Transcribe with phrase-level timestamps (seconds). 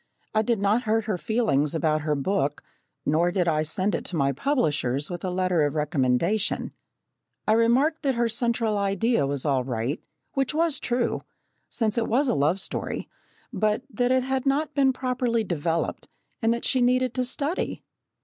[0.33, 2.63] I did not hurt her feelings about her book,
[3.05, 6.71] nor did I send it to my publishers with a letter of recommendation.
[7.47, 10.01] I remarked that her central idea was all right,
[10.33, 11.21] which was true,
[11.69, 13.07] since it was a love story,
[13.53, 16.07] but that it had not been properly developed
[16.41, 17.83] and that she needed to study.